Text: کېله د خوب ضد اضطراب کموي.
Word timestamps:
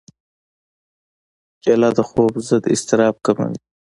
کېله 1.63 1.89
د 1.97 1.99
خوب 2.09 2.33
ضد 2.47 2.63
اضطراب 2.73 3.15
کموي. 3.25 3.57